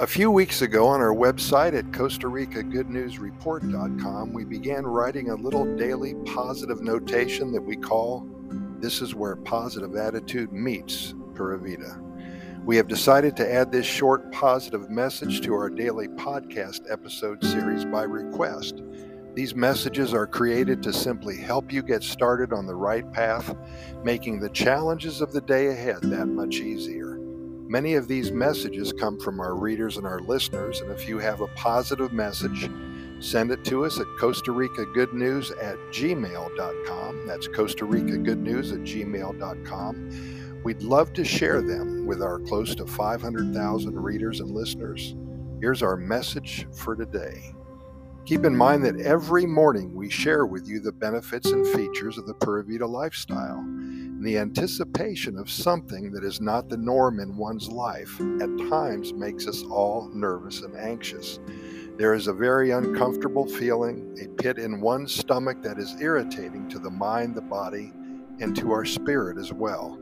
A 0.00 0.06
few 0.06 0.30
weeks 0.30 0.62
ago 0.62 0.86
on 0.86 1.00
our 1.00 1.12
website 1.12 1.76
at 1.76 1.92
Costa 1.92 2.28
Rica 2.28 2.62
Good 2.62 2.88
News 2.88 3.18
Report.com, 3.18 4.32
we 4.32 4.44
began 4.44 4.86
writing 4.86 5.30
a 5.30 5.34
little 5.34 5.64
daily 5.76 6.14
positive 6.24 6.80
notation 6.82 7.50
that 7.50 7.62
we 7.62 7.74
call 7.74 8.24
This 8.78 9.02
is 9.02 9.16
Where 9.16 9.34
Positive 9.34 9.96
Attitude 9.96 10.52
Meets 10.52 11.14
Pura 11.34 11.58
Vida. 11.58 12.00
We 12.64 12.76
have 12.76 12.86
decided 12.86 13.36
to 13.38 13.52
add 13.52 13.72
this 13.72 13.86
short 13.86 14.30
positive 14.30 14.88
message 14.88 15.40
to 15.40 15.54
our 15.54 15.68
daily 15.68 16.06
podcast 16.06 16.82
episode 16.88 17.42
series 17.42 17.84
by 17.84 18.04
request. 18.04 18.82
These 19.34 19.56
messages 19.56 20.14
are 20.14 20.28
created 20.28 20.80
to 20.84 20.92
simply 20.92 21.36
help 21.36 21.72
you 21.72 21.82
get 21.82 22.04
started 22.04 22.52
on 22.52 22.66
the 22.66 22.76
right 22.76 23.10
path, 23.12 23.52
making 24.04 24.38
the 24.38 24.50
challenges 24.50 25.20
of 25.20 25.32
the 25.32 25.40
day 25.40 25.68
ahead 25.68 26.02
that 26.02 26.26
much 26.26 26.60
easier. 26.60 27.07
Many 27.68 27.96
of 27.96 28.08
these 28.08 28.32
messages 28.32 28.94
come 28.94 29.20
from 29.20 29.40
our 29.40 29.54
readers 29.54 29.98
and 29.98 30.06
our 30.06 30.20
listeners, 30.20 30.80
and 30.80 30.90
if 30.90 31.06
you 31.06 31.18
have 31.18 31.42
a 31.42 31.48
positive 31.48 32.14
message, 32.14 32.70
send 33.20 33.50
it 33.50 33.62
to 33.66 33.84
us 33.84 34.00
at 34.00 34.06
Costa 34.18 34.52
Rica 34.52 34.86
Good 34.86 35.12
News 35.12 35.50
at 35.50 35.76
gmail.com. 35.90 37.26
That's 37.26 37.46
Costa 37.48 37.84
Rica 37.84 38.16
Good 38.16 38.38
News 38.38 38.72
at 38.72 38.78
gmail.com. 38.78 40.60
We'd 40.64 40.82
love 40.82 41.12
to 41.12 41.26
share 41.26 41.60
them 41.60 42.06
with 42.06 42.22
our 42.22 42.38
close 42.38 42.74
to 42.76 42.86
500,000 42.86 44.00
readers 44.00 44.40
and 44.40 44.50
listeners. 44.50 45.14
Here's 45.60 45.82
our 45.82 45.98
message 45.98 46.66
for 46.72 46.96
today. 46.96 47.52
Keep 48.24 48.46
in 48.46 48.56
mind 48.56 48.82
that 48.86 48.98
every 49.00 49.44
morning 49.44 49.94
we 49.94 50.08
share 50.08 50.46
with 50.46 50.66
you 50.66 50.80
the 50.80 50.92
benefits 50.92 51.50
and 51.50 51.66
features 51.66 52.16
of 52.16 52.26
the 52.26 52.34
Pura 52.34 52.64
Vida 52.64 52.86
lifestyle 52.86 53.62
the 54.20 54.36
anticipation 54.36 55.38
of 55.38 55.48
something 55.48 56.10
that 56.10 56.24
is 56.24 56.40
not 56.40 56.68
the 56.68 56.76
norm 56.76 57.20
in 57.20 57.36
one's 57.36 57.68
life 57.68 58.20
at 58.40 58.68
times 58.68 59.12
makes 59.12 59.46
us 59.46 59.62
all 59.70 60.10
nervous 60.12 60.62
and 60.62 60.76
anxious. 60.76 61.38
There 61.96 62.14
is 62.14 62.26
a 62.26 62.32
very 62.32 62.72
uncomfortable 62.72 63.46
feeling, 63.46 64.18
a 64.20 64.28
pit 64.42 64.58
in 64.58 64.80
one's 64.80 65.14
stomach 65.14 65.62
that 65.62 65.78
is 65.78 66.00
irritating 66.00 66.68
to 66.70 66.80
the 66.80 66.90
mind, 66.90 67.36
the 67.36 67.42
body, 67.42 67.92
and 68.40 68.56
to 68.56 68.72
our 68.72 68.84
spirit 68.84 69.38
as 69.38 69.52
well. 69.52 69.98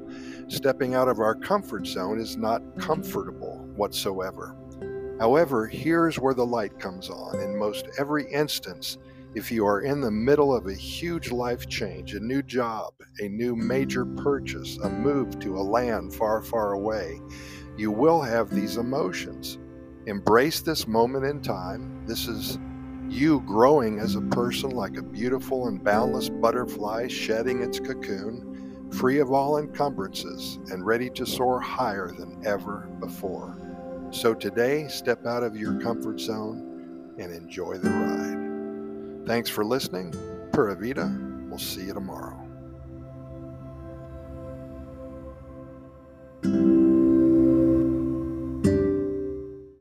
Stepping 0.48 0.94
out 0.94 1.08
of 1.08 1.20
our 1.20 1.34
comfort 1.34 1.86
zone 1.86 2.18
is 2.18 2.38
not 2.38 2.62
comfortable 2.78 3.66
whatsoever. 3.76 4.56
However, 5.18 5.66
here's 5.66 6.18
where 6.18 6.34
the 6.34 6.46
light 6.46 6.78
comes 6.78 7.10
on. 7.10 7.40
In 7.40 7.58
most 7.58 7.86
every 7.98 8.30
instance, 8.30 8.98
if 9.36 9.52
you 9.52 9.66
are 9.66 9.82
in 9.82 10.00
the 10.00 10.10
middle 10.10 10.56
of 10.56 10.66
a 10.66 10.74
huge 10.74 11.30
life 11.30 11.68
change, 11.68 12.14
a 12.14 12.20
new 12.20 12.42
job, 12.42 12.94
a 13.20 13.28
new 13.28 13.54
major 13.54 14.06
purchase, 14.06 14.78
a 14.78 14.88
move 14.88 15.38
to 15.38 15.58
a 15.58 15.60
land 15.60 16.14
far, 16.14 16.40
far 16.40 16.72
away, 16.72 17.20
you 17.76 17.90
will 17.90 18.22
have 18.22 18.48
these 18.48 18.78
emotions. 18.78 19.58
Embrace 20.06 20.62
this 20.62 20.88
moment 20.88 21.26
in 21.26 21.42
time. 21.42 22.02
This 22.06 22.26
is 22.26 22.58
you 23.10 23.40
growing 23.40 23.98
as 23.98 24.14
a 24.14 24.22
person 24.22 24.70
like 24.70 24.96
a 24.96 25.02
beautiful 25.02 25.68
and 25.68 25.84
boundless 25.84 26.30
butterfly 26.30 27.06
shedding 27.06 27.62
its 27.62 27.78
cocoon, 27.78 28.88
free 28.90 29.18
of 29.18 29.32
all 29.32 29.58
encumbrances 29.58 30.60
and 30.70 30.86
ready 30.86 31.10
to 31.10 31.26
soar 31.26 31.60
higher 31.60 32.10
than 32.10 32.40
ever 32.46 32.88
before. 33.00 33.58
So 34.12 34.32
today, 34.32 34.88
step 34.88 35.26
out 35.26 35.42
of 35.42 35.58
your 35.58 35.78
comfort 35.82 36.20
zone 36.20 37.14
and 37.18 37.30
enjoy 37.30 37.76
the 37.76 37.90
ride. 37.90 38.35
Thanks 39.26 39.50
for 39.50 39.64
listening. 39.64 40.14
Pura 40.52 40.76
Vida. 40.76 41.12
We'll 41.48 41.58
see 41.58 41.86
you 41.86 41.94
tomorrow. 41.94 42.45